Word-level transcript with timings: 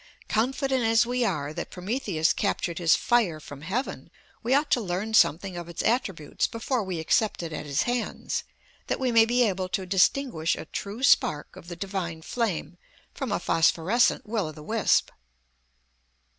Confident 0.29 0.83
as 0.83 1.05
we 1.05 1.23
are 1.23 1.53
that 1.53 1.69
Prometheus 1.69 2.33
captured 2.33 2.79
his 2.79 2.95
fire 2.95 3.39
from 3.39 3.61
Heaven, 3.61 4.09
we 4.41 4.51
ought 4.51 4.71
to 4.71 4.81
learn 4.81 5.13
something 5.13 5.55
of 5.55 5.69
its 5.69 5.83
attributes 5.83 6.47
before 6.47 6.81
we 6.83 6.99
accept 6.99 7.43
it 7.43 7.53
at 7.53 7.67
his 7.67 7.83
hands, 7.83 8.43
that 8.87 8.99
we 8.99 9.11
may 9.11 9.25
be 9.25 9.43
able 9.43 9.69
to 9.69 9.85
distinguish 9.85 10.55
a 10.55 10.65
true 10.65 11.03
spark 11.03 11.55
of 11.55 11.67
the 11.67 11.75
divine 11.75 12.23
flame 12.23 12.79
from 13.13 13.31
a 13.31 13.39
phosphorescent 13.39 14.25
will 14.25 14.47
o' 14.47 14.51
the 14.51 14.63
wisp. 14.63 15.11